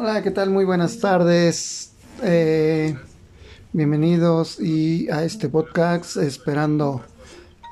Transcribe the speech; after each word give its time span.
Hola, 0.00 0.22
¿qué 0.22 0.30
tal? 0.30 0.50
Muy 0.50 0.64
buenas 0.64 1.00
tardes. 1.00 1.90
Eh, 2.22 2.96
bienvenidos 3.72 4.60
y 4.60 5.10
a 5.10 5.24
este 5.24 5.48
podcast, 5.48 6.18
esperando 6.18 7.02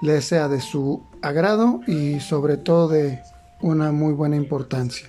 les 0.02 0.24
sea 0.24 0.48
de 0.48 0.60
su 0.60 1.04
agrado 1.22 1.82
y 1.86 2.18
sobre 2.18 2.56
todo 2.56 2.88
de 2.88 3.20
una 3.62 3.92
muy 3.92 4.12
buena 4.12 4.34
importancia. 4.34 5.06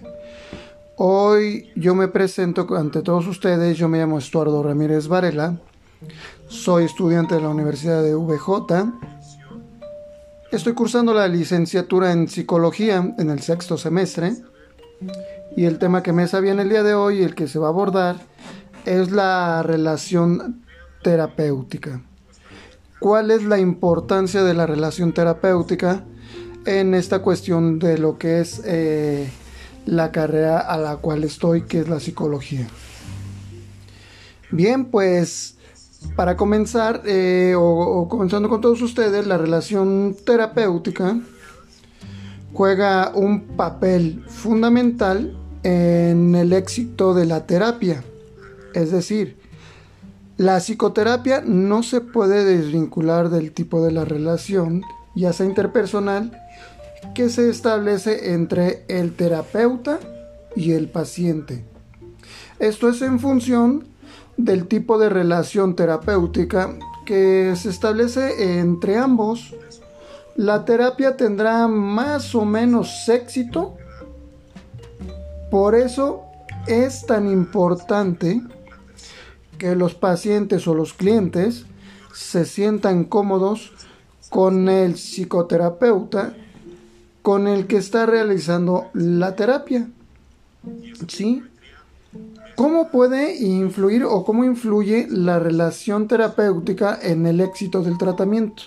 Hoy 0.96 1.72
yo 1.76 1.96
me 1.96 2.08
presento 2.08 2.68
ante 2.78 3.02
todos 3.02 3.26
ustedes, 3.26 3.80
yo 3.80 3.90
me 3.90 3.98
llamo 3.98 4.20
Estuardo 4.20 4.62
Ramírez 4.62 5.08
Varela, 5.08 5.58
soy 6.50 6.84
estudiante 6.84 7.34
de 7.34 7.42
la 7.42 7.50
Universidad 7.50 8.04
de 8.04 8.14
VJ, 8.14 8.94
estoy 10.52 10.74
cursando 10.74 11.16
la 11.16 11.28
licenciatura 11.28 12.12
en 12.12 12.28
psicología 12.28 13.16
en 13.18 13.30
el 13.32 13.40
sexto 13.40 13.76
semestre 13.76 14.36
y 15.58 15.66
el 15.66 15.80
tema 15.80 16.04
que 16.04 16.14
me 16.14 16.28
sabía 16.28 16.52
en 16.52 16.60
el 16.60 16.70
día 16.70 16.84
de 16.84 16.94
hoy, 16.94 17.24
el 17.24 17.34
que 17.34 17.48
se 17.48 17.58
va 17.58 17.66
a 17.66 17.70
abordar, 17.70 18.18
es 18.86 19.10
la 19.10 19.64
relación 19.64 20.64
terapéutica. 21.02 22.04
¿Cuál 23.00 23.32
es 23.32 23.44
la 23.44 23.58
importancia 23.58 24.44
de 24.44 24.54
la 24.54 24.68
relación 24.68 25.14
terapéutica 25.14 26.06
en 26.68 26.94
esta 26.94 27.24
cuestión 27.24 27.80
de 27.80 27.98
lo 27.98 28.20
que 28.20 28.40
es 28.40 28.62
eh, 28.66 29.32
la 29.88 30.12
carrera 30.12 30.60
a 30.60 30.78
la 30.78 30.98
cual 30.98 31.24
estoy, 31.24 31.64
que 31.64 31.80
es 31.80 31.90
la 31.90 32.00
psicología? 32.00 32.68
Bien, 34.52 34.86
pues 34.86 35.58
para 36.16 36.38
comenzar, 36.38 37.02
eh, 37.04 37.56
o 37.58 38.08
comenzando 38.08 38.48
con 38.48 38.62
todos 38.62 38.80
ustedes, 38.84 39.26
la 39.26 39.40
relación 39.40 40.16
terapéutica 40.24 41.20
juega 42.54 43.12
un 43.16 43.58
papel 43.58 44.24
fundamental 44.28 45.36
en 45.64 46.36
el 46.36 46.54
éxito 46.54 47.14
de 47.14 47.26
la 47.26 47.46
terapia. 47.46 48.04
Es 48.74 48.92
decir, 48.92 49.38
la 50.38 50.60
psicoterapia 50.60 51.42
no 51.42 51.82
se 51.84 52.02
puede 52.02 52.46
desvincular 52.46 53.30
del 53.30 53.52
tipo 53.52 53.84
de 53.84 53.92
la 53.92 54.06
relación, 54.06 54.84
ya 55.16 55.34
sea 55.34 55.46
interpersonal, 55.46 56.32
que 57.16 57.30
se 57.30 57.50
establece 57.50 58.34
entre 58.34 58.84
el 58.88 59.16
terapeuta 59.16 60.00
y 60.56 60.74
el 60.74 60.90
paciente. 60.90 61.66
Esto 62.60 62.90
es 62.90 63.02
en 63.02 63.20
función 63.20 63.88
del 64.38 64.68
tipo 64.68 65.00
de 65.00 65.10
relación 65.10 65.76
terapéutica 65.76 66.78
que 67.06 67.54
se 67.56 67.70
establece 67.70 68.60
entre 68.60 68.98
ambos. 68.98 69.56
La 70.36 70.66
terapia 70.66 71.18
tendrá 71.18 71.68
más 71.68 72.36
o 72.36 72.46
menos 72.46 73.10
éxito. 73.10 73.76
Por 75.50 75.76
eso 75.76 76.24
es 76.68 77.06
tan 77.06 77.28
importante 77.28 78.42
que 79.58 79.76
los 79.76 79.96
pacientes 79.96 80.68
o 80.68 80.76
los 80.76 80.94
clientes 80.94 81.66
se 82.14 82.46
sientan 82.46 83.06
cómodos 83.06 83.72
con 84.30 84.68
el 84.70 84.96
psicoterapeuta 84.96 86.36
con 87.22 87.48
el 87.48 87.68
que 87.68 87.78
está 87.78 88.06
realizando 88.06 88.88
la 88.94 89.36
terapia. 89.36 89.90
¿Sí? 91.08 91.44
¿Cómo 92.56 92.90
puede 92.90 93.36
influir 93.36 94.04
o 94.04 94.24
cómo 94.24 94.44
influye 94.44 95.08
la 95.10 95.38
relación 95.38 96.08
terapéutica 96.08 96.98
en 97.02 97.26
el 97.26 97.42
éxito 97.42 97.84
del 97.84 97.98
tratamiento? 97.98 98.64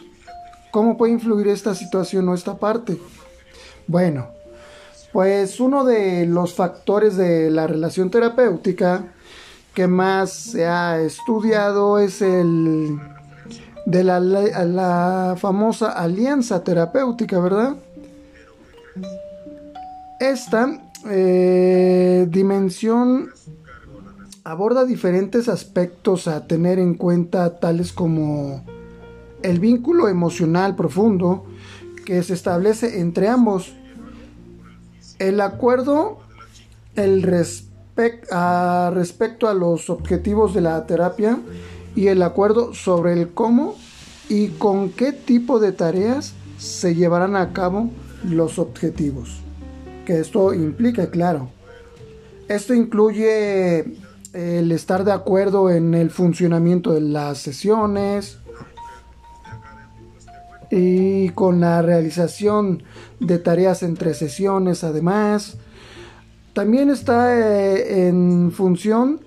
¿Cómo 0.70 0.96
puede 0.96 1.12
influir 1.12 1.48
esta 1.48 1.74
situación 1.74 2.28
o 2.28 2.34
esta 2.34 2.58
parte? 2.58 2.98
Bueno, 3.86 4.28
pues 5.12 5.60
uno 5.60 5.84
de 5.84 6.26
los 6.26 6.54
factores 6.54 7.16
de 7.16 7.50
la 7.50 7.66
relación 7.66 8.10
terapéutica 8.10 9.12
que 9.74 9.86
más 9.86 10.30
se 10.32 10.66
ha 10.66 11.00
estudiado 11.00 11.98
es 11.98 12.22
el 12.22 12.98
de 13.86 14.04
la, 14.04 15.36
famosa 15.38 15.92
alianza 15.92 16.62
terapéutica, 16.62 17.40
¿verdad? 17.40 17.76
Esta 20.20 20.80
eh, 21.06 22.26
dimensión 22.28 23.30
aborda 24.44 24.84
diferentes 24.84 25.48
aspectos 25.48 26.28
a 26.28 26.46
tener 26.46 26.78
en 26.78 26.94
cuenta, 26.94 27.58
tales 27.58 27.92
como 27.92 28.62
el 29.42 29.60
vínculo 29.60 30.08
emocional 30.08 30.76
profundo 30.76 31.46
que 32.04 32.22
se 32.22 32.34
establece 32.34 33.00
entre 33.00 33.28
ambos, 33.28 33.74
el 35.20 35.40
acuerdo, 35.40 36.18
el 36.96 37.22
a, 38.32 38.90
respecto 38.94 39.48
a 39.48 39.54
los 39.54 39.90
objetivos 39.90 40.54
de 40.54 40.62
la 40.62 40.86
terapia 40.86 41.38
y 41.94 42.08
el 42.08 42.22
acuerdo 42.22 42.74
sobre 42.74 43.12
el 43.12 43.28
cómo 43.28 43.76
y 44.28 44.48
con 44.48 44.90
qué 44.90 45.12
tipo 45.12 45.60
de 45.60 45.72
tareas 45.72 46.32
se 46.58 46.94
llevarán 46.94 47.36
a 47.36 47.52
cabo 47.52 47.90
los 48.24 48.58
objetivos. 48.58 49.40
Que 50.06 50.20
esto 50.20 50.54
implica, 50.54 51.10
claro. 51.10 51.50
Esto 52.48 52.74
incluye 52.74 53.94
el 54.32 54.72
estar 54.72 55.04
de 55.04 55.12
acuerdo 55.12 55.70
en 55.70 55.94
el 55.94 56.10
funcionamiento 56.10 56.92
de 56.92 57.02
las 57.02 57.38
sesiones 57.38 58.38
y 60.70 61.30
con 61.30 61.60
la 61.60 61.82
realización 61.82 62.82
de 63.18 63.38
tareas 63.38 63.82
entre 63.82 64.14
sesiones 64.14 64.84
además 64.84 65.56
también 66.52 66.90
está 66.90 67.36
eh, 67.36 68.08
en 68.08 68.52
función 68.52 69.20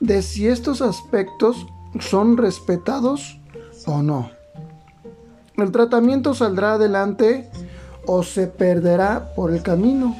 de 0.00 0.22
si 0.22 0.46
estos 0.46 0.82
aspectos 0.82 1.66
son 2.00 2.36
respetados 2.36 3.40
o 3.86 4.02
no. 4.02 4.30
El 5.56 5.72
tratamiento 5.72 6.34
saldrá 6.34 6.74
adelante 6.74 7.50
o 8.06 8.22
se 8.22 8.46
perderá 8.46 9.34
por 9.34 9.52
el 9.52 9.62
camino, 9.62 10.16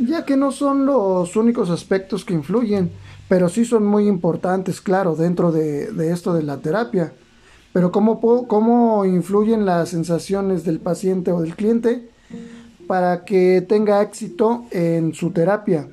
ya 0.00 0.24
que 0.24 0.36
no 0.36 0.50
son 0.50 0.86
los 0.86 1.36
únicos 1.36 1.70
aspectos 1.70 2.24
que 2.24 2.34
influyen, 2.34 2.90
pero 3.28 3.48
sí 3.48 3.64
son 3.64 3.86
muy 3.86 4.08
importantes, 4.08 4.80
claro, 4.80 5.14
dentro 5.14 5.52
de, 5.52 6.12
esto 6.12 6.34
de 6.34 6.42
la 6.42 6.58
terapia. 6.58 7.12
Pero 7.72 7.90
¿cómo, 7.90 8.20
¿cómo 8.48 9.04
influyen 9.04 9.64
las 9.64 9.90
sensaciones 9.90 10.64
del 10.64 10.78
paciente 10.78 11.32
o 11.32 11.40
del 11.40 11.56
cliente? 11.56 12.12
para 12.92 13.24
que 13.24 13.64
tenga 13.66 14.02
éxito 14.02 14.64
en 14.70 15.14
su 15.14 15.30
terapia. 15.30 15.88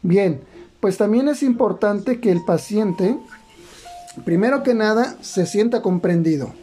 Bien, 0.00 0.40
pues 0.80 0.96
también 0.96 1.28
es 1.28 1.42
importante 1.42 2.20
que 2.20 2.32
el 2.32 2.42
paciente, 2.42 3.18
primero 4.24 4.62
que 4.62 4.72
nada, 4.72 5.18
se 5.20 5.44
sienta 5.44 5.82
comprendido. 5.82 6.54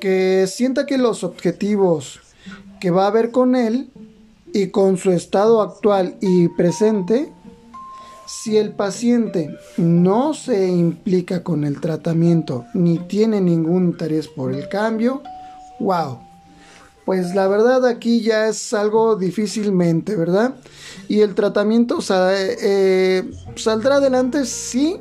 Que 0.00 0.46
sienta 0.46 0.86
que 0.86 0.96
los 0.96 1.24
objetivos 1.24 2.20
que 2.80 2.90
va 2.90 3.06
a 3.06 3.10
ver 3.10 3.30
con 3.30 3.56
él 3.56 3.90
y 4.54 4.68
con 4.68 4.96
su 4.96 5.10
estado 5.10 5.60
actual 5.60 6.16
y 6.20 6.48
presente, 6.48 7.32
si 8.28 8.58
el 8.58 8.72
paciente 8.72 9.56
no 9.78 10.34
se 10.34 10.68
implica 10.68 11.42
con 11.42 11.64
el 11.64 11.80
tratamiento 11.80 12.66
ni 12.74 12.98
tiene 12.98 13.40
ningún 13.40 13.86
interés 13.86 14.28
por 14.28 14.52
el 14.52 14.68
cambio, 14.68 15.22
wow, 15.80 16.18
pues 17.06 17.34
la 17.34 17.48
verdad 17.48 17.86
aquí 17.86 18.20
ya 18.20 18.48
es 18.48 18.74
algo 18.74 19.16
difícilmente, 19.16 20.14
¿verdad? 20.14 20.56
Y 21.08 21.20
el 21.20 21.34
tratamiento 21.34 22.00
eh, 22.10 23.30
saldrá 23.56 23.96
adelante, 23.96 24.44
sí, 24.44 24.98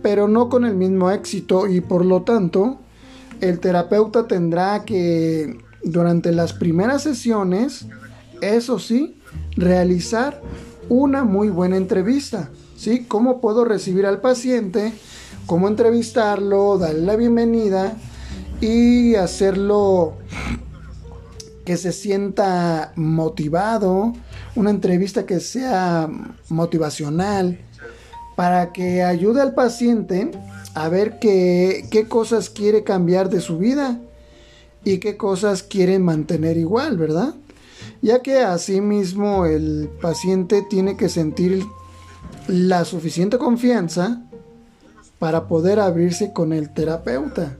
pero 0.00 0.28
no 0.28 0.48
con 0.48 0.64
el 0.64 0.76
mismo 0.76 1.10
éxito 1.10 1.66
y 1.66 1.80
por 1.80 2.04
lo 2.04 2.22
tanto 2.22 2.78
el 3.40 3.58
terapeuta 3.58 4.28
tendrá 4.28 4.84
que 4.84 5.58
durante 5.82 6.30
las 6.30 6.52
primeras 6.52 7.02
sesiones, 7.02 7.86
eso 8.40 8.78
sí, 8.78 9.20
realizar 9.56 10.40
una 10.88 11.24
muy 11.24 11.48
buena 11.48 11.76
entrevista, 11.76 12.50
¿sí? 12.76 13.04
¿Cómo 13.06 13.40
puedo 13.40 13.64
recibir 13.64 14.06
al 14.06 14.20
paciente? 14.20 14.92
¿Cómo 15.46 15.68
entrevistarlo? 15.68 16.78
Darle 16.78 17.02
la 17.02 17.16
bienvenida 17.16 17.96
y 18.60 19.14
hacerlo 19.14 20.14
que 21.64 21.76
se 21.76 21.92
sienta 21.92 22.92
motivado, 22.96 24.12
una 24.54 24.70
entrevista 24.70 25.26
que 25.26 25.40
sea 25.40 26.08
motivacional, 26.48 27.58
para 28.36 28.72
que 28.72 29.02
ayude 29.02 29.40
al 29.40 29.54
paciente 29.54 30.30
a 30.74 30.88
ver 30.88 31.18
qué, 31.20 31.86
qué 31.90 32.08
cosas 32.08 32.50
quiere 32.50 32.82
cambiar 32.82 33.30
de 33.30 33.40
su 33.40 33.58
vida 33.58 33.98
y 34.82 34.98
qué 34.98 35.16
cosas 35.16 35.62
quiere 35.62 35.98
mantener 35.98 36.56
igual, 36.56 36.98
¿verdad? 36.98 37.34
Ya 38.04 38.20
que 38.20 38.40
asimismo 38.40 39.46
el 39.46 39.88
paciente 40.02 40.60
tiene 40.60 40.94
que 40.94 41.08
sentir 41.08 41.64
la 42.48 42.84
suficiente 42.84 43.38
confianza 43.38 44.20
para 45.18 45.48
poder 45.48 45.80
abrirse 45.80 46.34
con 46.34 46.52
el 46.52 46.68
terapeuta. 46.74 47.56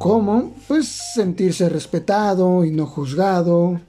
¿Cómo? 0.00 0.52
Pues 0.66 0.88
sentirse 0.88 1.68
respetado 1.68 2.64
y 2.64 2.72
no 2.72 2.86
juzgado. 2.86 3.80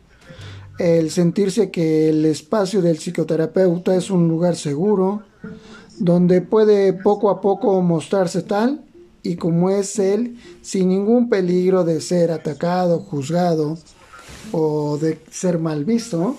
el 0.77 1.09
sentirse 1.09 1.71
que 1.71 2.09
el 2.09 2.25
espacio 2.25 2.83
del 2.83 2.97
psicoterapeuta 2.97 3.95
es 3.95 4.11
un 4.11 4.27
lugar 4.27 4.55
seguro, 4.55 5.23
donde 5.97 6.41
puede 6.41 6.93
poco 6.93 7.31
a 7.31 7.41
poco 7.41 7.81
mostrarse 7.81 8.43
tal 8.43 8.83
y 9.23 9.35
como 9.35 9.71
es 9.71 9.97
él, 9.97 10.37
sin 10.61 10.89
ningún 10.89 11.27
peligro 11.27 11.83
de 11.83 11.99
ser 12.01 12.31
atacado, 12.31 12.99
juzgado 12.99 13.79
o 14.57 14.97
de 14.97 15.19
ser 15.29 15.59
mal 15.59 15.83
visto, 15.83 16.37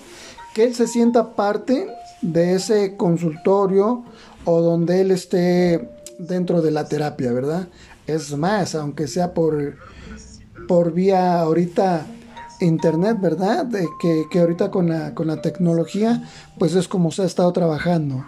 que 0.55 0.63
él 0.63 0.73
se 0.73 0.87
sienta 0.87 1.35
parte 1.35 1.87
de 2.23 2.55
ese 2.55 2.97
consultorio 2.97 4.03
o 4.43 4.61
donde 4.61 5.01
él 5.01 5.11
esté 5.11 5.87
dentro 6.17 6.63
de 6.63 6.71
la 6.71 6.87
terapia, 6.87 7.31
¿verdad? 7.31 7.67
Es 8.07 8.35
más, 8.35 8.73
aunque 8.73 9.07
sea 9.07 9.35
por, 9.35 9.75
por 10.67 10.93
vía 10.93 11.39
ahorita 11.39 12.07
internet, 12.59 13.17
¿verdad? 13.21 13.65
De 13.65 13.87
que, 14.01 14.25
que, 14.31 14.39
ahorita 14.39 14.71
con 14.71 14.89
la, 14.89 15.13
con 15.13 15.27
la 15.27 15.43
tecnología, 15.43 16.27
pues 16.57 16.73
es 16.73 16.87
como 16.87 17.11
se 17.11 17.21
ha 17.21 17.25
estado 17.25 17.53
trabajando. 17.53 18.25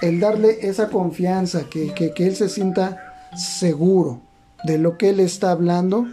El 0.00 0.20
darle 0.20 0.68
esa 0.68 0.88
confianza, 0.88 1.68
que, 1.68 1.92
que, 1.94 2.14
que 2.14 2.28
él 2.28 2.36
se 2.36 2.48
sienta 2.48 3.28
seguro 3.36 4.20
de 4.62 4.78
lo 4.78 4.98
que 4.98 5.08
él 5.08 5.18
está 5.18 5.50
hablando 5.50 6.06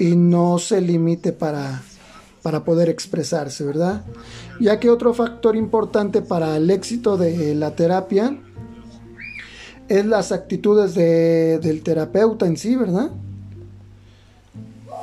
y 0.00 0.16
no 0.16 0.58
se 0.58 0.80
limite 0.80 1.32
para, 1.32 1.82
para 2.46 2.62
poder 2.62 2.88
expresarse, 2.88 3.64
¿verdad? 3.64 4.04
Ya 4.60 4.78
que 4.78 4.88
otro 4.88 5.12
factor 5.12 5.56
importante 5.56 6.22
para 6.22 6.56
el 6.56 6.70
éxito 6.70 7.16
de 7.16 7.56
la 7.56 7.74
terapia 7.74 8.38
es 9.88 10.06
las 10.06 10.30
actitudes 10.30 10.94
de, 10.94 11.58
del 11.58 11.82
terapeuta 11.82 12.46
en 12.46 12.56
sí, 12.56 12.76
¿verdad? 12.76 13.10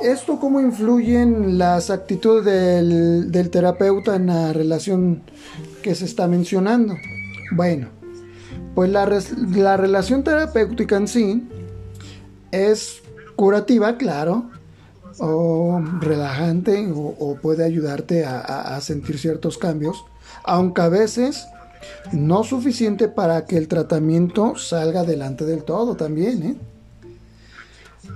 ¿Esto 0.00 0.40
cómo 0.40 0.58
influyen 0.58 1.58
las 1.58 1.90
actitudes 1.90 2.46
del, 2.46 3.50
terapeuta 3.50 4.16
en 4.16 4.28
la 4.28 4.54
relación 4.54 5.22
que 5.82 5.94
se 5.94 6.06
está 6.06 6.26
mencionando? 6.26 6.94
Bueno, 7.52 7.88
pues 8.74 8.88
la 8.88 9.76
relación 9.76 10.24
terapéutica 10.24 10.96
en 10.96 11.08
sí 11.08 11.46
es 12.52 13.02
curativa, 13.36 13.98
claro, 13.98 14.48
o 15.18 15.80
relajante, 16.00 16.90
o, 16.94 17.38
puede 17.40 17.64
ayudarte 17.64 18.24
a 18.24 18.78
sentir 18.80 19.18
ciertos 19.18 19.58
cambios, 19.58 20.04
aunque 20.44 20.82
a 20.82 20.88
veces 20.88 21.46
no 22.12 22.44
suficiente 22.44 23.08
para 23.08 23.44
que 23.46 23.56
el 23.56 23.68
tratamiento 23.68 24.56
salga 24.56 25.00
adelante 25.00 25.44
del 25.44 25.64
todo 25.64 25.96
también. 25.96 26.58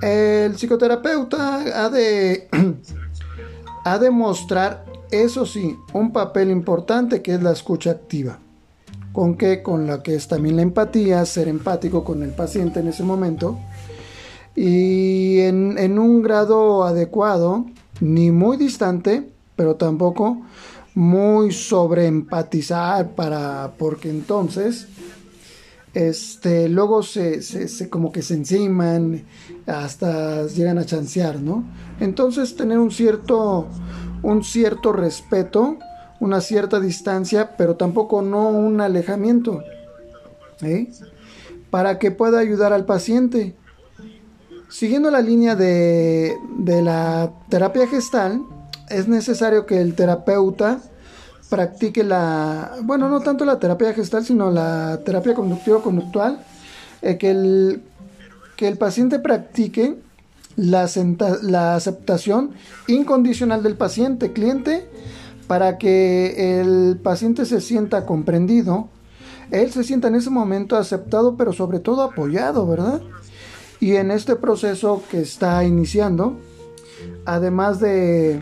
¿eh? 0.02 0.46
El 0.46 0.54
psicoterapeuta 0.54 1.84
ha 1.84 1.88
de, 1.88 2.48
ha 3.84 3.98
de 3.98 4.10
mostrar, 4.10 4.84
eso 5.10 5.46
sí, 5.46 5.76
un 5.92 6.12
papel 6.12 6.50
importante 6.50 7.22
que 7.22 7.34
es 7.34 7.42
la 7.42 7.52
escucha 7.52 7.90
activa. 7.90 8.38
¿Con 9.12 9.36
qué? 9.36 9.62
Con 9.62 9.86
la 9.86 10.02
que 10.02 10.14
es 10.14 10.28
también 10.28 10.56
la 10.56 10.62
empatía, 10.62 11.24
ser 11.24 11.48
empático 11.48 12.04
con 12.04 12.22
el 12.22 12.30
paciente 12.30 12.80
en 12.80 12.88
ese 12.88 13.02
momento. 13.02 13.58
Y 14.60 15.38
en, 15.38 16.00
un 16.00 16.20
grado 16.20 16.82
adecuado, 16.82 17.64
ni 18.00 18.32
muy 18.32 18.56
distante, 18.56 19.30
pero 19.54 19.76
tampoco 19.76 20.42
muy 20.96 21.52
sobreempatizar 21.52 23.10
para 23.10 23.74
porque 23.78 24.10
entonces 24.10 24.88
este 25.94 26.68
luego 26.68 27.04
se, 27.04 27.40
se, 27.42 27.68
se, 27.68 27.88
como 27.88 28.10
que 28.10 28.20
se 28.20 28.34
enciman 28.34 29.22
hasta 29.64 30.48
llegan 30.48 30.78
a 30.78 30.84
chancear 30.84 31.40
no 31.40 31.62
entonces 32.00 32.56
tener 32.56 32.78
un 32.78 32.90
cierto 32.90 33.68
un 34.22 34.42
cierto 34.42 34.92
respeto 34.92 35.78
una 36.18 36.40
cierta 36.40 36.80
distancia 36.80 37.56
pero 37.56 37.76
tampoco 37.76 38.22
no 38.22 38.48
un 38.48 38.80
alejamiento 38.80 39.62
¿eh? 40.62 40.88
para 41.70 42.00
que 42.00 42.10
pueda 42.10 42.40
ayudar 42.40 42.72
al 42.72 42.86
paciente 42.86 43.54
siguiendo 44.68 45.10
la 45.10 45.20
línea 45.20 45.56
de, 45.56 46.36
de 46.58 46.82
la 46.82 47.32
terapia 47.48 47.86
gestal 47.86 48.42
es 48.88 49.08
necesario 49.08 49.66
que 49.66 49.80
el 49.80 49.94
terapeuta 49.94 50.80
practique 51.48 52.04
la, 52.04 52.76
bueno, 52.82 53.08
no 53.08 53.20
tanto 53.20 53.44
la 53.44 53.58
terapia 53.58 53.92
gestal, 53.94 54.24
sino 54.24 54.50
la 54.50 55.00
terapia 55.04 55.34
conductivo-conductual, 55.34 56.40
eh, 57.02 57.16
que, 57.16 57.30
el, 57.30 57.82
que 58.56 58.68
el 58.68 58.76
paciente 58.76 59.18
practique 59.18 59.96
la, 60.56 60.88
la 61.42 61.74
aceptación 61.74 62.50
incondicional 62.86 63.62
del 63.62 63.76
paciente, 63.76 64.32
cliente, 64.32 64.88
para 65.46 65.78
que 65.78 66.60
el 66.60 66.98
paciente 67.02 67.46
se 67.46 67.60
sienta 67.60 68.04
comprendido, 68.04 68.88
él 69.50 69.72
se 69.72 69.84
sienta 69.84 70.08
en 70.08 70.16
ese 70.16 70.28
momento 70.28 70.76
aceptado, 70.76 71.36
pero 71.36 71.54
sobre 71.54 71.80
todo 71.80 72.02
apoyado, 72.02 72.66
¿verdad? 72.66 73.00
Y 73.80 73.96
en 73.96 74.10
este 74.10 74.36
proceso 74.36 75.02
que 75.10 75.20
está 75.20 75.64
iniciando, 75.64 76.36
además 77.24 77.80
de 77.80 78.40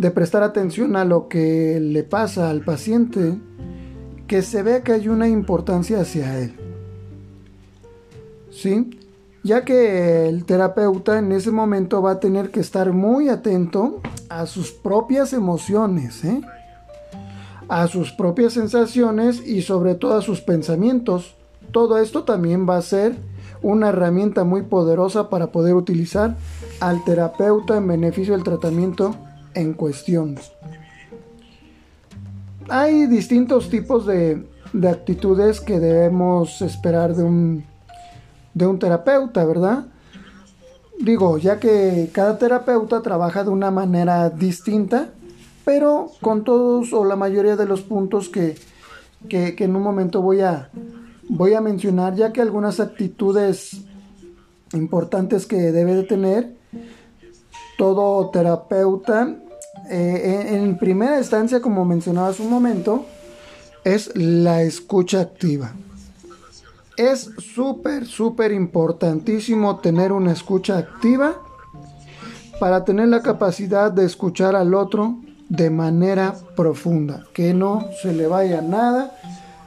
de 0.00 0.10
prestar 0.10 0.42
atención 0.42 0.96
a 0.96 1.04
lo 1.04 1.28
que 1.28 1.78
le 1.78 2.04
pasa 2.04 2.48
al 2.48 2.62
paciente, 2.62 3.38
que 4.26 4.40
se 4.40 4.62
vea 4.62 4.82
que 4.82 4.92
hay 4.92 5.08
una 5.08 5.28
importancia 5.28 6.00
hacia 6.00 6.38
él. 6.38 6.54
¿Sí? 8.50 8.98
Ya 9.42 9.62
que 9.66 10.26
el 10.26 10.46
terapeuta 10.46 11.18
en 11.18 11.32
ese 11.32 11.50
momento 11.50 12.00
va 12.00 12.12
a 12.12 12.20
tener 12.20 12.50
que 12.50 12.60
estar 12.60 12.94
muy 12.94 13.28
atento 13.28 14.00
a 14.30 14.46
sus 14.46 14.72
propias 14.72 15.34
emociones, 15.34 16.24
¿eh? 16.24 16.40
a 17.68 17.86
sus 17.86 18.10
propias 18.12 18.54
sensaciones 18.54 19.46
y 19.46 19.60
sobre 19.60 19.96
todo 19.96 20.16
a 20.16 20.22
sus 20.22 20.40
pensamientos. 20.40 21.36
Todo 21.72 21.98
esto 21.98 22.24
también 22.24 22.66
va 22.66 22.78
a 22.78 22.82
ser 22.82 23.16
una 23.62 23.88
herramienta 23.88 24.44
muy 24.44 24.62
poderosa 24.62 25.28
para 25.28 25.52
poder 25.52 25.74
utilizar 25.74 26.36
al 26.80 27.04
terapeuta 27.04 27.76
en 27.76 27.86
beneficio 27.86 28.34
del 28.34 28.44
tratamiento 28.44 29.14
en 29.54 29.74
cuestión. 29.74 30.36
Hay 32.68 33.06
distintos 33.06 33.68
tipos 33.68 34.06
de, 34.06 34.46
de 34.72 34.88
actitudes 34.88 35.60
que 35.60 35.80
debemos 35.80 36.62
esperar 36.62 37.14
de 37.14 37.24
un, 37.24 37.64
de 38.54 38.66
un 38.66 38.78
terapeuta, 38.78 39.44
¿verdad? 39.44 39.86
Digo, 41.00 41.38
ya 41.38 41.58
que 41.58 42.10
cada 42.12 42.38
terapeuta 42.38 43.02
trabaja 43.02 43.42
de 43.42 43.50
una 43.50 43.70
manera 43.70 44.30
distinta, 44.30 45.08
pero 45.64 46.10
con 46.20 46.44
todos 46.44 46.92
o 46.92 47.04
la 47.04 47.16
mayoría 47.16 47.56
de 47.56 47.66
los 47.66 47.80
puntos 47.80 48.28
que, 48.28 48.56
que, 49.28 49.56
que 49.56 49.64
en 49.64 49.76
un 49.76 49.82
momento 49.82 50.22
voy 50.22 50.42
a, 50.42 50.70
voy 51.30 51.54
a 51.54 51.60
mencionar, 51.60 52.14
ya 52.16 52.32
que 52.32 52.40
algunas 52.40 52.80
actitudes 52.80 53.82
importantes 54.72 55.46
que 55.46 55.56
debe 55.56 55.94
de 55.94 56.02
tener 56.02 56.56
todo 57.78 58.28
terapeuta, 58.30 59.36
eh, 59.88 60.48
en 60.50 60.76
primera 60.76 61.18
instancia, 61.18 61.60
como 61.60 61.84
mencionaba 61.84 62.28
hace 62.28 62.42
un 62.42 62.50
momento, 62.50 63.06
es 63.84 64.14
la 64.14 64.62
escucha 64.62 65.20
activa. 65.20 65.72
Es 66.96 67.30
súper, 67.54 68.06
súper 68.06 68.52
importantísimo 68.52 69.78
tener 69.78 70.12
una 70.12 70.32
escucha 70.32 70.76
activa 70.76 71.40
para 72.58 72.84
tener 72.84 73.08
la 73.08 73.22
capacidad 73.22 73.90
de 73.90 74.04
escuchar 74.04 74.54
al 74.54 74.74
otro 74.74 75.16
de 75.48 75.70
manera 75.70 76.34
profunda, 76.54 77.24
que 77.32 77.54
no 77.54 77.86
se 78.02 78.12
le 78.12 78.26
vaya 78.26 78.60
nada, 78.60 79.16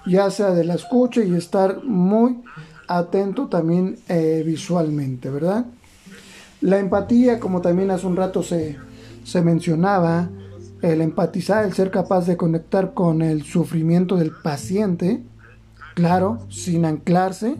ya 0.05 0.29
sea 0.29 0.51
de 0.51 0.63
la 0.63 0.75
escucha 0.75 1.23
y 1.23 1.33
estar 1.33 1.83
muy 1.83 2.41
atento 2.87 3.47
también 3.47 3.97
eh, 4.09 4.43
visualmente, 4.45 5.29
¿verdad? 5.29 5.65
La 6.61 6.79
empatía, 6.79 7.39
como 7.39 7.61
también 7.61 7.91
hace 7.91 8.07
un 8.07 8.15
rato 8.15 8.43
se, 8.43 8.77
se 9.23 9.41
mencionaba, 9.41 10.29
el 10.81 11.01
empatizar, 11.01 11.65
el 11.65 11.73
ser 11.73 11.91
capaz 11.91 12.25
de 12.27 12.35
conectar 12.35 12.93
con 12.93 13.21
el 13.21 13.43
sufrimiento 13.43 14.17
del 14.17 14.31
paciente, 14.31 15.23
claro, 15.95 16.39
sin 16.49 16.85
anclarse, 16.85 17.55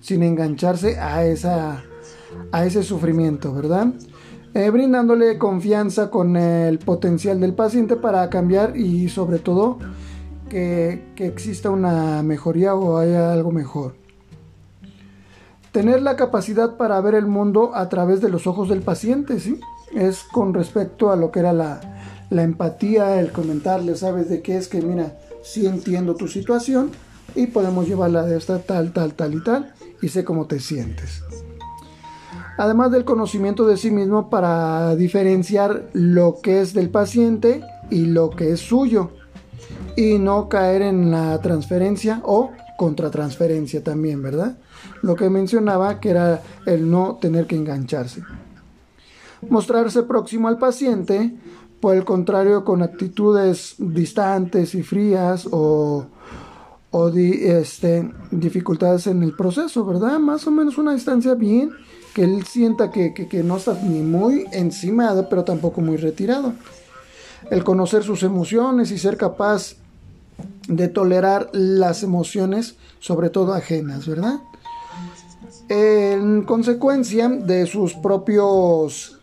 sin 0.00 0.22
engancharse 0.22 0.98
a, 0.98 1.24
esa, 1.24 1.84
a 2.50 2.64
ese 2.64 2.82
sufrimiento, 2.82 3.52
¿verdad? 3.52 3.88
Eh, 4.54 4.70
brindándole 4.70 5.38
confianza 5.38 6.10
con 6.10 6.36
el 6.36 6.78
potencial 6.78 7.38
del 7.38 7.54
paciente 7.54 7.96
para 7.96 8.28
cambiar 8.28 8.76
y 8.76 9.08
sobre 9.08 9.38
todo 9.38 9.78
que, 10.48 11.02
exista 11.16 11.70
una 11.70 12.22
mejoría 12.22 12.74
o 12.74 12.98
haya 12.98 13.32
algo 13.32 13.52
mejor. 13.52 13.94
Tener 15.72 16.02
la 16.02 16.16
capacidad 16.16 16.76
para 16.76 17.00
ver 17.00 17.14
el 17.14 17.26
mundo 17.26 17.72
a 17.74 17.88
través 17.88 18.20
de 18.20 18.30
los 18.30 18.46
ojos 18.46 18.68
del 18.68 18.82
paciente, 18.82 19.38
¿sí? 19.38 19.60
Es 19.94 20.24
con 20.24 20.54
respecto 20.54 21.10
a 21.10 21.16
lo 21.16 21.30
que 21.30 21.40
era 21.40 21.52
la, 21.52 21.80
la 22.30 22.42
empatía, 22.42 23.20
el 23.20 23.32
comentarle, 23.32 23.94
¿sabes 23.96 24.28
de 24.28 24.42
qué 24.42 24.56
es? 24.56 24.68
Que 24.68 24.82
mira, 24.82 25.18
sí 25.42 25.66
entiendo 25.66 26.14
tu 26.14 26.28
situación 26.28 26.90
y 27.34 27.46
podemos 27.46 27.86
llevarla 27.86 28.22
de 28.22 28.36
esta 28.36 28.58
tal, 28.58 28.92
tal, 28.92 29.14
tal 29.14 29.34
y 29.34 29.42
tal 29.42 29.74
y 30.00 30.08
sé 30.08 30.24
cómo 30.24 30.46
te 30.46 30.60
sientes. 30.60 31.22
Además 32.56 32.90
del 32.90 33.04
conocimiento 33.04 33.66
de 33.66 33.76
sí 33.76 33.90
mismo 33.90 34.30
para 34.30 34.96
diferenciar 34.96 35.90
lo 35.92 36.40
que 36.42 36.60
es 36.60 36.74
del 36.74 36.90
paciente 36.90 37.62
y 37.90 38.06
lo 38.06 38.30
que 38.30 38.52
es 38.52 38.60
suyo 38.60 39.12
y 39.98 40.16
no 40.16 40.48
caer 40.48 40.82
en 40.82 41.10
la 41.10 41.40
transferencia 41.40 42.20
o 42.22 42.52
contratransferencia 42.76 43.82
también, 43.82 44.22
¿verdad? 44.22 44.56
Lo 45.02 45.16
que 45.16 45.28
mencionaba 45.28 45.98
que 45.98 46.10
era 46.10 46.40
el 46.66 46.88
no 46.88 47.18
tener 47.20 47.48
que 47.48 47.56
engancharse. 47.56 48.22
Mostrarse 49.50 50.04
próximo 50.04 50.46
al 50.46 50.56
paciente, 50.56 51.34
por 51.80 51.96
el 51.96 52.04
contrario, 52.04 52.64
con 52.64 52.82
actitudes 52.82 53.74
distantes 53.78 54.76
y 54.76 54.84
frías 54.84 55.48
o, 55.50 56.06
o 56.92 57.08
este, 57.08 58.08
dificultades 58.30 59.08
en 59.08 59.24
el 59.24 59.34
proceso, 59.34 59.84
¿verdad? 59.84 60.20
Más 60.20 60.46
o 60.46 60.52
menos 60.52 60.78
una 60.78 60.94
distancia 60.94 61.34
bien, 61.34 61.72
que 62.14 62.22
él 62.22 62.44
sienta 62.44 62.92
que, 62.92 63.12
que 63.14 63.42
no 63.42 63.56
está 63.56 63.74
ni 63.82 64.02
muy 64.02 64.46
encimado, 64.52 65.28
pero 65.28 65.42
tampoco 65.42 65.80
muy 65.80 65.96
retirado. 65.96 66.52
El 67.50 67.64
conocer 67.64 68.04
sus 68.04 68.22
emociones 68.22 68.92
y 68.92 68.98
ser 68.98 69.16
capaz 69.16 69.74
de 70.68 70.88
tolerar 70.88 71.50
las 71.52 72.02
emociones, 72.02 72.76
sobre 73.00 73.30
todo 73.30 73.54
ajenas, 73.54 74.06
¿verdad? 74.06 74.40
En 75.68 76.42
consecuencia 76.42 77.28
de 77.28 77.66
sus 77.66 77.94
propios 77.94 79.18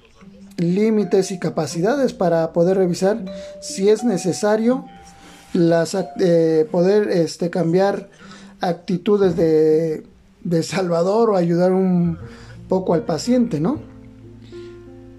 límites 0.57 1.31
y 1.31 1.39
capacidades 1.39 2.13
para 2.13 2.53
poder 2.53 2.77
revisar 2.77 3.23
si 3.61 3.89
es 3.89 4.03
necesario 4.03 4.85
las, 5.53 5.95
eh, 6.19 6.67
poder 6.71 7.09
este, 7.09 7.49
cambiar 7.49 8.09
actitudes 8.61 9.35
de, 9.35 10.05
de 10.43 10.63
salvador 10.63 11.29
o 11.29 11.35
ayudar 11.35 11.71
un 11.71 12.17
poco 12.67 12.93
al 12.93 13.03
paciente, 13.03 13.59
¿no? 13.59 13.79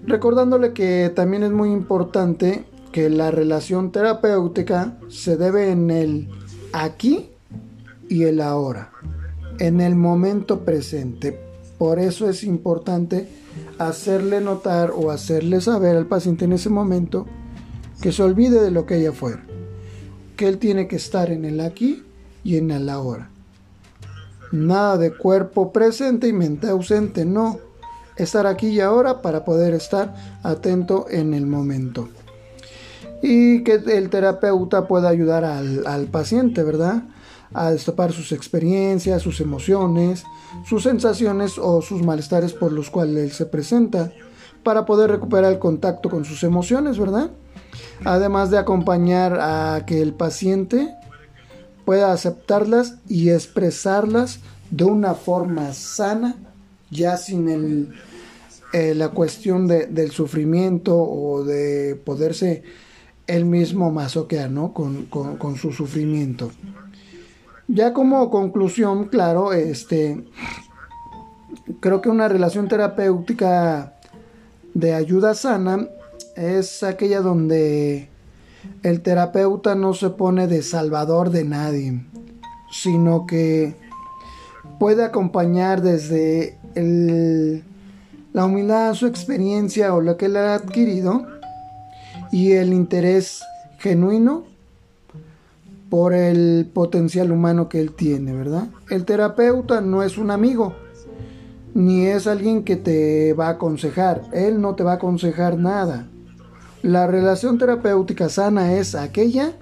Recordándole 0.05 0.73
que 0.73 1.11
también 1.13 1.43
es 1.43 1.51
muy 1.51 1.71
importante 1.71 2.65
que 2.91 3.09
la 3.09 3.31
relación 3.31 3.91
terapéutica 3.91 4.97
se 5.09 5.37
debe 5.37 5.71
en 5.71 5.91
el 5.91 6.29
aquí 6.73 7.29
y 8.09 8.23
el 8.23 8.41
ahora, 8.41 8.91
en 9.59 9.81
el 9.81 9.95
momento 9.95 10.61
presente. 10.61 11.39
Por 11.77 11.99
eso 11.99 12.29
es 12.29 12.43
importante 12.43 13.27
hacerle 13.77 14.41
notar 14.41 14.91
o 14.91 15.11
hacerle 15.11 15.61
saber 15.61 15.95
al 15.95 16.07
paciente 16.07 16.45
en 16.45 16.53
ese 16.53 16.69
momento 16.69 17.27
que 18.01 18.11
se 18.11 18.23
olvide 18.23 18.61
de 18.61 18.71
lo 18.71 18.85
que 18.85 18.97
ella 18.97 19.11
fue, 19.11 19.35
que 20.35 20.47
él 20.47 20.57
tiene 20.57 20.87
que 20.87 20.95
estar 20.95 21.31
en 21.31 21.45
el 21.45 21.59
aquí 21.59 22.03
y 22.43 22.57
en 22.57 22.71
el 22.71 22.89
ahora. 22.89 23.29
Nada 24.51 24.97
de 24.97 25.15
cuerpo 25.15 25.73
presente 25.73 26.27
y 26.27 26.33
mente 26.33 26.67
ausente, 26.67 27.25
no. 27.25 27.59
Estar 28.15 28.47
aquí 28.47 28.69
y 28.69 28.79
ahora 28.79 29.21
para 29.21 29.45
poder 29.45 29.73
estar 29.73 30.15
atento 30.41 31.05
en 31.09 31.33
el 31.35 31.45
momento 31.45 32.09
y 33.21 33.63
que 33.63 33.73
el 33.73 34.09
terapeuta 34.09 34.87
pueda 34.87 35.09
ayudar 35.09 35.43
al, 35.43 36.05
paciente, 36.07 36.63
¿verdad? 36.63 37.03
A 37.53 37.71
destapar 37.71 38.11
sus 38.11 38.31
experiencias, 38.31 39.21
sus 39.21 39.41
emociones, 39.41 40.23
sus 40.65 40.83
sensaciones 40.83 41.57
o 41.57 41.81
sus 41.81 42.03
malestares 42.03 42.53
por 42.53 42.71
los 42.71 42.89
cuales 42.89 43.23
él 43.23 43.31
se 43.31 43.45
presenta, 43.45 44.11
para 44.63 44.85
poder 44.85 45.09
recuperar 45.09 45.51
el 45.51 45.59
contacto 45.59 46.09
con 46.09 46.25
sus 46.25 46.43
emociones, 46.43 46.99
¿verdad? 46.99 47.31
Además 48.03 48.51
de 48.51 48.57
acompañar 48.57 49.39
a 49.39 49.85
que 49.85 50.01
el 50.01 50.13
paciente 50.13 50.93
pueda 51.85 52.11
aceptarlas 52.11 52.95
y 53.07 53.29
expresarlas 53.29 54.39
de 54.69 54.83
una 54.83 55.13
forma 55.13 55.73
sana, 55.73 56.35
ya 56.91 57.17
sin 57.17 57.49
el, 57.49 57.93
eh, 58.73 58.93
la 58.93 59.09
cuestión 59.09 59.67
del 59.67 60.11
sufrimiento 60.11 60.97
o 60.97 61.43
de 61.43 61.95
poderse 62.03 62.63
el 63.27 63.45
mismo 63.45 63.91
masoquear, 63.91 64.49
¿no? 64.49 64.73
Con, 64.73 65.05
con, 65.05 65.55
su 65.57 65.71
sufrimiento. 65.71 66.51
Ya 67.67 67.93
como 67.93 68.29
conclusión, 68.29 69.05
claro, 69.09 69.51
este, 69.51 70.25
creo 71.81 72.01
que 72.01 72.09
una 72.09 72.29
relación 72.29 72.69
terapéutica 72.69 73.93
de 74.73 74.93
ayuda 74.93 75.35
sana 75.35 75.87
es 76.35 76.83
aquella 76.83 77.21
donde 77.21 78.09
el 78.83 79.01
terapeuta 79.01 79.75
no 79.75 79.93
se 79.93 80.09
pone 80.09 80.47
de 80.47 80.61
salvador 80.61 81.29
de 81.29 81.43
nadie, 81.43 82.05
sino 82.71 83.25
que 83.25 83.75
puede 84.79 85.03
acompañar 85.03 85.81
desde 85.81 86.57
la 88.33 88.45
humildad, 88.45 88.93
su 88.93 89.07
experiencia 89.07 89.93
o 89.93 90.01
lo 90.01 90.15
que 90.15 90.27
él 90.27 90.37
ha 90.37 90.55
adquirido 90.55 91.36
y 92.31 92.53
el 92.53 92.73
interés 92.73 93.41
genuino 93.79 94.45
por 95.89 96.13
el 96.13 96.69
potencial 96.73 97.31
humano 97.31 97.69
que 97.69 97.79
él 97.79 97.93
tiene, 97.93 98.33
¿verdad? 98.33 98.67
El 98.89 99.05
terapeuta 99.05 99.81
no 99.81 100.03
es 100.03 100.17
un 100.17 100.31
amigo, 100.31 100.73
ni 101.73 102.05
es 102.05 102.27
alguien 102.27 102.63
que 102.63 102.75
te 102.75 103.33
va 103.33 103.47
a 103.47 103.51
aconsejar, 103.51 104.23
él 104.33 104.59
no 104.59 104.75
te 104.75 104.83
va 104.83 104.93
a 104.93 104.95
aconsejar 104.95 105.57
nada. 105.57 106.07
La 106.81 107.07
relación 107.07 107.57
terapéutica 107.57 108.29
sana 108.29 108.73
es 108.73 108.95
aquella 108.95 109.53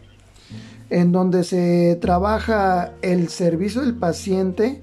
en 0.90 1.12
donde 1.12 1.44
se 1.44 1.98
trabaja 2.02 2.94
el 3.02 3.30
servicio 3.30 3.82
del 3.82 3.96
paciente 3.96 4.82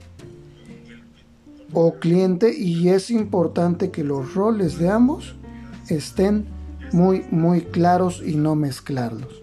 o 1.72 1.94
cliente 1.94 2.56
y 2.56 2.88
es 2.88 3.10
importante 3.10 3.90
que 3.90 4.04
los 4.04 4.34
roles 4.34 4.78
de 4.78 4.90
ambos 4.90 5.36
estén 5.88 6.46
muy, 6.92 7.24
muy 7.30 7.62
claros 7.62 8.22
y 8.24 8.36
no 8.36 8.54
mezclarlos. 8.54 9.42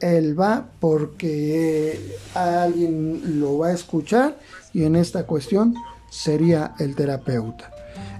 Él 0.00 0.38
va 0.38 0.70
porque 0.78 2.16
alguien 2.34 3.40
lo 3.40 3.58
va 3.58 3.68
a 3.68 3.72
escuchar 3.72 4.38
y 4.72 4.84
en 4.84 4.96
esta 4.96 5.26
cuestión 5.26 5.74
sería 6.10 6.74
el 6.78 6.94
terapeuta. 6.94 7.72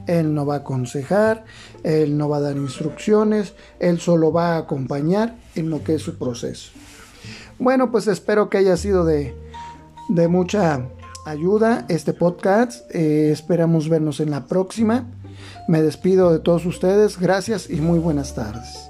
Él 0.07 0.35
no 0.35 0.47
va 0.47 0.55
a 0.55 0.59
aconsejar, 0.59 1.45
él 1.85 2.17
no 2.17 2.29
va 2.29 2.39
a 2.39 2.41
dar 2.41 2.57
instrucciones, 2.57 3.53
él 3.79 4.01
solo 4.01 4.33
va 4.33 4.55
a 4.55 4.59
acompañar 4.59 5.37
en 5.55 5.71
lo 5.71 5.85
que 5.85 5.95
es 5.95 6.03
su 6.03 6.17
proceso. 6.17 6.73
Bueno, 7.59 7.91
pues 7.91 8.07
espero 8.09 8.49
que 8.49 8.59
haya 8.59 8.77
sido 8.77 9.05
de, 9.05 9.35
de 10.09 10.29
mucha 10.29 10.89
ayuda 11.27 11.85
este 11.89 12.15
podcast. 12.15 12.91
Eh, 12.95 13.31
esperamos 13.31 13.89
vernos 13.89 14.21
en 14.21 14.31
la 14.31 14.47
próxima. 14.47 15.07
Me 15.67 15.83
despido 15.83 16.33
de 16.33 16.39
todos 16.39 16.65
ustedes, 16.67 17.19
gracias 17.19 17.69
y 17.69 17.77
muy 17.77 17.99
buenas 17.99 18.35
tardes. 18.35 18.88